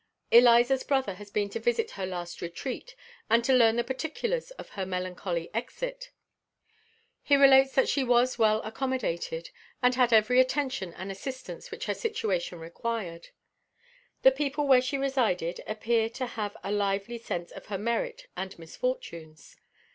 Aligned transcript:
Eliza's 0.31 0.81
brother 0.83 1.13
has 1.13 1.29
been 1.29 1.47
to 1.49 1.59
visit 1.59 1.91
her 1.91 2.07
last 2.07 2.41
retreat, 2.41 2.95
and 3.29 3.43
to 3.45 3.53
learn 3.53 3.75
the 3.75 3.83
particulars 3.83 4.49
of 4.57 4.69
her 4.69 4.83
melancholy 4.83 5.51
exit. 5.53 6.09
He 7.21 7.35
relates 7.35 7.75
that 7.75 7.87
she 7.87 8.03
was 8.03 8.39
well 8.39 8.63
accommodated, 8.63 9.51
and 9.79 9.93
had 9.93 10.11
every 10.11 10.39
attention 10.39 10.91
and 10.95 11.11
assistance 11.11 11.69
which 11.69 11.85
her 11.85 11.93
situation 11.93 12.57
required. 12.59 13.29
The 14.23 14.31
people 14.31 14.65
where 14.65 14.81
she 14.81 14.97
resided 14.97 15.61
appear 15.67 16.09
to 16.09 16.25
have 16.25 16.57
a 16.63 16.71
lively 16.71 17.19
sense 17.19 17.51
of 17.51 17.67
her 17.67 17.77
merit 17.77 18.25
and 18.35 18.57
misfortunes. 18.57 19.55